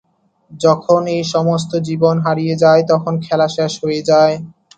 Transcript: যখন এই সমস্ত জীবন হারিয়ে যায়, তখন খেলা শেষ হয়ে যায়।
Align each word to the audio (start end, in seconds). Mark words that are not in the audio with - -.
যখন 0.59 1.01
এই 1.15 1.23
সমস্ত 1.33 1.71
জীবন 1.87 2.15
হারিয়ে 2.25 2.55
যায়, 2.55 2.81
তখন 2.91 3.13
খেলা 3.25 3.47
শেষ 3.55 3.73
হয়ে 3.83 4.01
যায়। 4.09 4.35